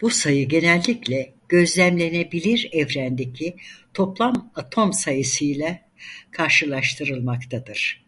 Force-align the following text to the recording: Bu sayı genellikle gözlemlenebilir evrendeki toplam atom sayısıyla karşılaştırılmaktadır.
Bu 0.00 0.10
sayı 0.10 0.48
genellikle 0.48 1.34
gözlemlenebilir 1.48 2.68
evrendeki 2.72 3.56
toplam 3.94 4.52
atom 4.54 4.92
sayısıyla 4.92 5.78
karşılaştırılmaktadır. 6.30 8.04